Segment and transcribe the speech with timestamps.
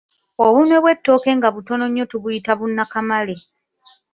[0.45, 3.35] Obunwe bw'ettooke nga butono nnyo tubuyita bunakamale